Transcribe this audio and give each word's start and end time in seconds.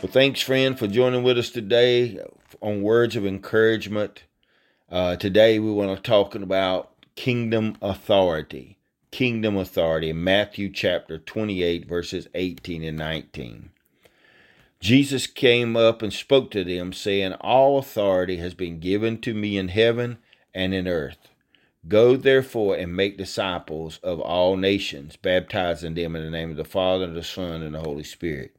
Well, 0.00 0.12
thanks, 0.12 0.40
friend, 0.40 0.78
for 0.78 0.86
joining 0.86 1.24
with 1.24 1.38
us 1.38 1.50
today 1.50 2.20
on 2.62 2.82
Words 2.82 3.16
of 3.16 3.26
Encouragement. 3.26 4.22
Uh, 4.88 5.16
today, 5.16 5.58
we 5.58 5.72
want 5.72 5.96
to 5.96 6.00
talk 6.00 6.36
about 6.36 6.92
kingdom 7.16 7.76
authority. 7.82 8.78
Kingdom 9.10 9.56
authority 9.56 10.12
Matthew 10.12 10.70
chapter 10.70 11.18
28, 11.18 11.88
verses 11.88 12.28
18 12.34 12.84
and 12.84 12.96
19. 12.96 13.70
Jesus 14.78 15.26
came 15.26 15.76
up 15.76 16.00
and 16.00 16.12
spoke 16.12 16.52
to 16.52 16.62
them, 16.62 16.92
saying, 16.92 17.32
All 17.40 17.76
authority 17.76 18.36
has 18.36 18.54
been 18.54 18.78
given 18.78 19.20
to 19.22 19.34
me 19.34 19.58
in 19.58 19.66
heaven 19.66 20.18
and 20.54 20.72
in 20.72 20.86
earth. 20.86 21.26
Go 21.88 22.16
therefore 22.16 22.76
and 22.76 22.94
make 22.94 23.18
disciples 23.18 23.98
of 24.04 24.20
all 24.20 24.56
nations, 24.56 25.16
baptizing 25.16 25.94
them 25.94 26.14
in 26.14 26.22
the 26.22 26.30
name 26.30 26.52
of 26.52 26.56
the 26.56 26.64
Father, 26.64 27.06
and 27.06 27.16
the 27.16 27.24
Son, 27.24 27.62
and 27.62 27.74
the 27.74 27.80
Holy 27.80 28.04
Spirit 28.04 28.54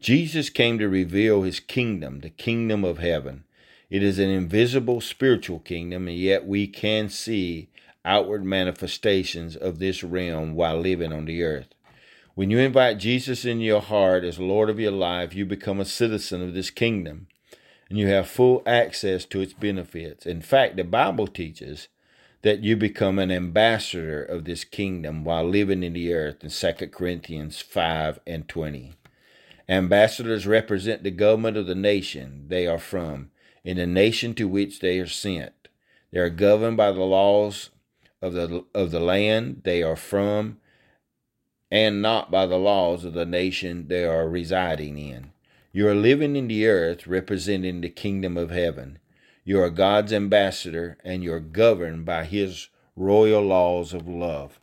Jesus 0.00 0.48
came 0.50 0.78
to 0.78 0.88
reveal 0.88 1.42
his 1.42 1.60
kingdom, 1.60 2.20
the 2.20 2.30
kingdom 2.30 2.84
of 2.84 2.98
heaven. 2.98 3.44
It 3.90 4.02
is 4.02 4.18
an 4.18 4.30
invisible 4.30 5.00
spiritual 5.00 5.58
kingdom, 5.58 6.08
and 6.08 6.16
yet 6.16 6.46
we 6.46 6.66
can 6.66 7.08
see 7.08 7.68
outward 8.04 8.44
manifestations 8.44 9.56
of 9.56 9.78
this 9.78 10.04
realm 10.04 10.54
while 10.54 10.78
living 10.78 11.12
on 11.12 11.24
the 11.24 11.42
earth. 11.42 11.74
When 12.34 12.50
you 12.50 12.58
invite 12.58 12.98
Jesus 12.98 13.44
in 13.44 13.60
your 13.60 13.80
heart 13.80 14.22
as 14.22 14.38
Lord 14.38 14.70
of 14.70 14.78
your 14.78 14.92
life, 14.92 15.34
you 15.34 15.44
become 15.44 15.80
a 15.80 15.84
citizen 15.84 16.42
of 16.42 16.54
this 16.54 16.70
kingdom 16.70 17.26
and 17.88 17.98
you 17.98 18.06
have 18.08 18.28
full 18.28 18.62
access 18.66 19.24
to 19.26 19.40
its 19.40 19.52
benefits. 19.52 20.26
In 20.26 20.42
fact, 20.42 20.76
the 20.76 20.84
Bible 20.84 21.26
teaches 21.26 21.88
that 22.42 22.62
you 22.62 22.76
become 22.76 23.18
an 23.18 23.32
ambassador 23.32 24.22
of 24.22 24.44
this 24.44 24.64
kingdom 24.64 25.24
while 25.24 25.48
living 25.48 25.82
in 25.82 25.94
the 25.94 26.12
earth 26.12 26.44
in 26.44 26.50
2 26.50 26.86
Corinthians 26.88 27.60
5 27.60 28.20
and 28.26 28.48
20. 28.48 28.94
Ambassadors 29.68 30.46
represent 30.46 31.02
the 31.02 31.10
government 31.10 31.56
of 31.56 31.66
the 31.66 31.74
nation 31.74 32.44
they 32.48 32.66
are 32.66 32.78
from, 32.78 33.30
in 33.64 33.76
the 33.76 33.86
nation 33.86 34.34
to 34.34 34.48
which 34.48 34.80
they 34.80 34.98
are 34.98 35.06
sent. 35.06 35.68
They 36.10 36.20
are 36.20 36.30
governed 36.30 36.78
by 36.78 36.92
the 36.92 37.02
laws 37.02 37.70
of 38.22 38.32
the, 38.32 38.64
of 38.74 38.90
the 38.90 39.00
land 39.00 39.62
they 39.64 39.82
are 39.82 39.96
from 39.96 40.58
and 41.70 42.00
not 42.00 42.30
by 42.30 42.46
the 42.46 42.56
laws 42.56 43.04
of 43.04 43.12
the 43.12 43.26
nation 43.26 43.88
they 43.88 44.04
are 44.04 44.28
residing 44.28 44.96
in. 44.98 45.32
You 45.70 45.86
are 45.88 45.94
living 45.94 46.34
in 46.34 46.48
the 46.48 46.66
earth 46.66 47.06
representing 47.06 47.82
the 47.82 47.90
kingdom 47.90 48.38
of 48.38 48.50
heaven. 48.50 48.98
You 49.44 49.60
are 49.60 49.70
God's 49.70 50.12
ambassador 50.12 50.96
and 51.04 51.22
you 51.22 51.32
are 51.34 51.40
governed 51.40 52.06
by 52.06 52.24
his 52.24 52.68
royal 52.96 53.42
laws 53.42 53.92
of 53.92 54.08
love. 54.08 54.58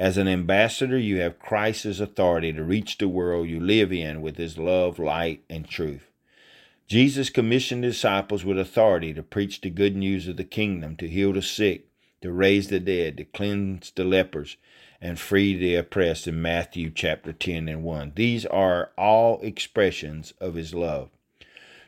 As 0.00 0.16
an 0.16 0.28
ambassador, 0.28 0.96
you 0.96 1.20
have 1.20 1.38
Christ's 1.38 2.00
authority 2.00 2.54
to 2.54 2.64
reach 2.64 2.96
the 2.96 3.06
world 3.06 3.50
you 3.50 3.60
live 3.60 3.92
in 3.92 4.22
with 4.22 4.38
his 4.38 4.56
love, 4.56 4.98
light, 4.98 5.44
and 5.50 5.68
truth. 5.68 6.10
Jesus 6.88 7.28
commissioned 7.28 7.82
disciples 7.82 8.42
with 8.42 8.58
authority 8.58 9.12
to 9.12 9.22
preach 9.22 9.60
the 9.60 9.68
good 9.68 9.94
news 9.94 10.26
of 10.26 10.38
the 10.38 10.44
kingdom, 10.44 10.96
to 10.96 11.06
heal 11.06 11.34
the 11.34 11.42
sick, 11.42 11.88
to 12.22 12.32
raise 12.32 12.68
the 12.68 12.80
dead, 12.80 13.18
to 13.18 13.24
cleanse 13.24 13.90
the 13.90 14.04
lepers, 14.04 14.56
and 15.02 15.18
free 15.18 15.54
the 15.54 15.74
oppressed 15.74 16.26
in 16.26 16.40
Matthew 16.40 16.88
chapter 16.88 17.34
10 17.34 17.68
and 17.68 17.84
1. 17.84 18.12
These 18.16 18.46
are 18.46 18.92
all 18.96 19.38
expressions 19.42 20.32
of 20.40 20.54
his 20.54 20.72
love. 20.72 21.10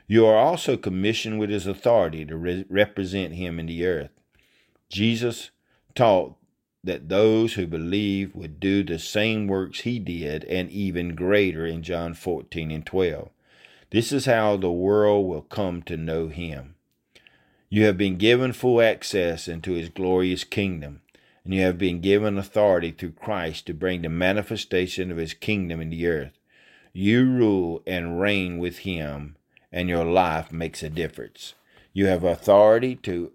You 0.06 0.26
are 0.26 0.36
also 0.36 0.76
commissioned 0.76 1.40
with 1.40 1.48
his 1.48 1.66
authority 1.66 2.26
to 2.26 2.36
re- 2.36 2.66
represent 2.68 3.32
him 3.32 3.58
in 3.58 3.64
the 3.64 3.86
earth. 3.86 4.10
Jesus 4.90 5.50
taught 5.94 6.36
that 6.84 7.08
those 7.08 7.54
who 7.54 7.66
believe 7.66 8.34
would 8.34 8.58
do 8.58 8.82
the 8.82 8.98
same 8.98 9.46
works 9.46 9.80
he 9.80 9.98
did 9.98 10.44
and 10.44 10.70
even 10.70 11.14
greater 11.14 11.64
in 11.64 11.82
John 11.82 12.14
14 12.14 12.70
and 12.70 12.84
12. 12.84 13.30
This 13.90 14.10
is 14.10 14.26
how 14.26 14.56
the 14.56 14.72
world 14.72 15.28
will 15.28 15.42
come 15.42 15.82
to 15.82 15.96
know 15.96 16.28
him. 16.28 16.74
You 17.68 17.84
have 17.84 17.96
been 17.96 18.16
given 18.16 18.52
full 18.52 18.80
access 18.80 19.48
into 19.48 19.72
his 19.72 19.88
glorious 19.88 20.44
kingdom, 20.44 21.02
and 21.44 21.54
you 21.54 21.62
have 21.62 21.78
been 21.78 22.00
given 22.00 22.36
authority 22.36 22.90
through 22.90 23.12
Christ 23.12 23.66
to 23.66 23.74
bring 23.74 24.02
the 24.02 24.08
manifestation 24.08 25.10
of 25.10 25.16
his 25.16 25.34
kingdom 25.34 25.80
in 25.80 25.90
the 25.90 26.06
earth. 26.06 26.32
You 26.92 27.24
rule 27.24 27.82
and 27.86 28.20
reign 28.20 28.58
with 28.58 28.78
him, 28.78 29.36
and 29.70 29.88
your 29.88 30.04
life 30.04 30.52
makes 30.52 30.82
a 30.82 30.90
difference. 30.90 31.54
You 31.92 32.06
have 32.06 32.24
authority 32.24 32.96
to 32.96 33.32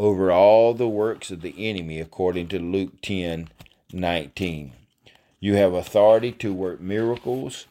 over 0.00 0.32
all 0.32 0.72
the 0.72 0.88
works 0.88 1.30
of 1.30 1.42
the 1.42 1.54
enemy, 1.58 2.00
according 2.00 2.48
to 2.48 2.58
Luke 2.58 3.02
10 3.02 3.50
19. 3.92 4.72
You 5.40 5.54
have 5.56 5.74
authority 5.74 6.32
to 6.32 6.54
work 6.54 6.80
miracles 6.80 7.66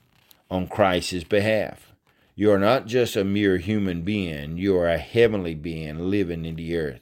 on 0.52 0.68
Christ's 0.68 1.24
behalf. 1.24 1.92
You 2.36 2.52
are 2.52 2.60
not 2.60 2.86
just 2.86 3.16
a 3.16 3.24
mere 3.24 3.58
human 3.58 4.04
being, 4.04 4.60
you 4.60 4.78
are 4.78 4.88
a 4.88 5.00
heavenly 5.00 5.56
being 5.56 6.12
living 6.12 6.46
in 6.46 6.56
the 6.56 6.78
earth. 6.78 7.02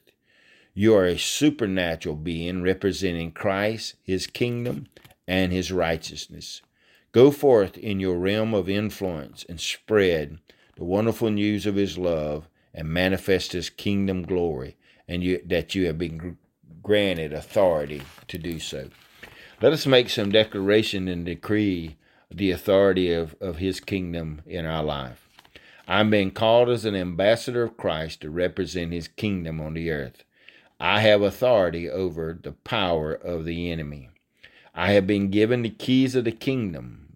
You 0.74 0.96
are 0.96 1.06
a 1.06 1.18
supernatural 1.18 2.16
being 2.16 2.62
representing 2.62 3.34
Christ, 3.34 3.96
his 4.04 4.28
kingdom, 4.28 4.88
and 5.28 5.52
his 5.52 5.74
righteousness. 5.74 6.62
Go 7.12 7.32
forth 7.32 7.78
in 7.78 8.00
your 8.00 8.18
realm 8.18 8.54
of 8.54 8.70
influence 8.70 9.46
and 9.50 9.60
spread 9.60 10.40
the 10.78 10.86
wonderful 10.86 11.30
news 11.30 11.66
of 11.66 11.76
his 11.76 11.98
love 11.98 12.48
and 12.74 12.88
manifest 12.88 13.52
his 13.52 13.70
kingdom 13.70 14.24
glory 14.24 14.78
and 15.08 15.24
you, 15.24 15.42
that 15.46 15.76
you 15.76 15.86
have 15.88 15.98
been 15.98 16.38
granted 16.84 17.34
authority 17.34 18.02
to 18.28 18.38
do 18.38 18.60
so. 18.60 18.90
Let 19.62 19.74
us 19.74 19.86
make 19.86 20.10
some 20.10 20.32
declaration 20.32 21.08
and 21.08 21.26
decree 21.26 21.98
the 22.30 22.52
authority 22.52 23.12
of, 23.12 23.36
of 23.42 23.58
his 23.58 23.80
kingdom 23.80 24.42
in 24.46 24.66
our 24.66 24.84
life. 24.84 25.28
I'm 25.88 26.10
being 26.10 26.32
called 26.32 26.70
as 26.70 26.84
an 26.86 26.96
ambassador 26.96 27.64
of 27.64 27.78
Christ 27.78 28.22
to 28.22 28.30
represent 28.30 28.92
his 28.92 29.08
kingdom 29.08 29.62
on 29.62 29.74
the 29.74 29.90
earth. 29.90 30.24
I 30.80 31.00
have 31.00 31.22
authority 31.22 31.90
over 31.90 32.38
the 32.40 32.52
power 32.52 33.14
of 33.14 33.46
the 33.46 33.72
enemy. 33.72 34.10
I 34.76 34.92
have 34.92 35.08
been 35.08 35.32
given 35.32 35.64
the 35.64 35.70
keys 35.70 36.14
of 36.14 36.26
the 36.26 36.32
kingdom. 36.32 37.16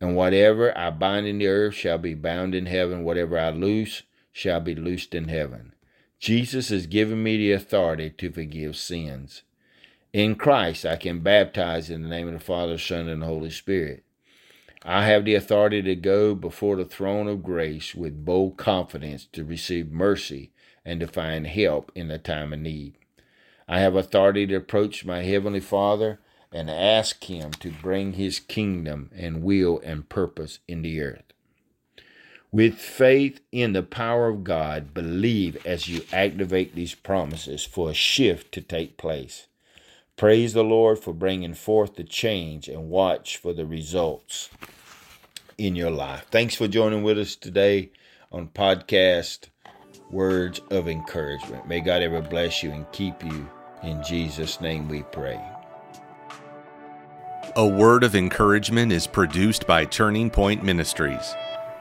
And 0.00 0.14
whatever 0.16 0.76
I 0.78 0.90
bind 0.90 1.26
in 1.26 1.38
the 1.38 1.48
earth 1.48 1.74
shall 1.74 1.98
be 1.98 2.14
bound 2.14 2.54
in 2.54 2.66
heaven. 2.66 3.04
Whatever 3.04 3.38
I 3.38 3.50
loose 3.50 4.04
shall 4.32 4.60
be 4.60 4.74
loosed 4.74 5.14
in 5.14 5.28
heaven. 5.28 5.74
Jesus 6.18 6.70
has 6.70 6.86
given 6.86 7.22
me 7.22 7.36
the 7.36 7.52
authority 7.52 8.10
to 8.10 8.32
forgive 8.32 8.76
sins. 8.76 9.42
In 10.12 10.34
Christ, 10.34 10.84
I 10.84 10.96
can 10.96 11.20
baptize 11.20 11.90
in 11.90 12.02
the 12.02 12.08
name 12.08 12.26
of 12.26 12.34
the 12.34 12.40
Father, 12.40 12.78
Son, 12.78 13.08
and 13.08 13.22
the 13.22 13.26
Holy 13.26 13.50
Spirit. 13.50 14.04
I 14.82 15.06
have 15.06 15.24
the 15.24 15.34
authority 15.34 15.82
to 15.82 15.94
go 15.94 16.34
before 16.34 16.76
the 16.76 16.84
throne 16.84 17.28
of 17.28 17.42
grace 17.42 17.94
with 17.94 18.24
bold 18.24 18.56
confidence 18.56 19.26
to 19.32 19.44
receive 19.44 19.90
mercy 19.90 20.50
and 20.84 21.00
to 21.00 21.06
find 21.06 21.46
help 21.46 21.92
in 21.94 22.08
the 22.08 22.18
time 22.18 22.52
of 22.52 22.60
need. 22.60 22.94
I 23.68 23.80
have 23.80 23.94
authority 23.94 24.46
to 24.46 24.56
approach 24.56 25.04
my 25.04 25.22
Heavenly 25.22 25.60
Father 25.60 26.20
and 26.52 26.70
ask 26.70 27.22
Him 27.24 27.50
to 27.52 27.70
bring 27.70 28.14
His 28.14 28.40
kingdom 28.40 29.10
and 29.14 29.42
will 29.42 29.80
and 29.84 30.08
purpose 30.08 30.60
in 30.66 30.82
the 30.82 31.00
earth. 31.02 31.32
With 32.50 32.78
faith 32.78 33.40
in 33.52 33.74
the 33.74 33.82
power 33.82 34.28
of 34.28 34.42
God, 34.42 34.94
believe 34.94 35.58
as 35.66 35.86
you 35.86 36.02
activate 36.14 36.74
these 36.74 36.94
promises 36.94 37.66
for 37.66 37.90
a 37.90 37.94
shift 37.94 38.52
to 38.52 38.62
take 38.62 38.96
place. 38.96 39.48
Praise 40.16 40.54
the 40.54 40.64
Lord 40.64 40.98
for 40.98 41.12
bringing 41.12 41.52
forth 41.52 41.96
the 41.96 42.04
change 42.04 42.66
and 42.66 42.88
watch 42.88 43.36
for 43.36 43.52
the 43.52 43.66
results 43.66 44.48
in 45.58 45.76
your 45.76 45.90
life. 45.90 46.26
Thanks 46.30 46.54
for 46.54 46.66
joining 46.66 47.02
with 47.02 47.18
us 47.18 47.36
today 47.36 47.90
on 48.32 48.48
podcast 48.48 49.48
Words 50.10 50.62
of 50.70 50.88
Encouragement. 50.88 51.68
May 51.68 51.80
God 51.80 52.00
ever 52.00 52.22
bless 52.22 52.62
you 52.62 52.70
and 52.70 52.90
keep 52.92 53.22
you. 53.22 53.46
In 53.82 54.02
Jesus' 54.02 54.58
name 54.58 54.88
we 54.88 55.02
pray. 55.02 55.38
A 57.56 57.66
Word 57.66 58.04
of 58.04 58.16
Encouragement 58.16 58.90
is 58.90 59.06
produced 59.06 59.66
by 59.66 59.84
Turning 59.84 60.30
Point 60.30 60.64
Ministries. 60.64 61.34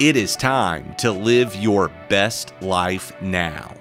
It 0.00 0.16
is 0.16 0.34
time 0.34 0.94
to 0.94 1.12
live 1.12 1.54
your 1.54 1.90
best 2.08 2.54
life 2.62 3.12
now. 3.20 3.79